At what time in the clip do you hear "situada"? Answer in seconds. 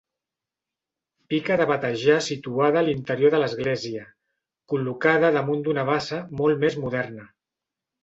2.29-2.81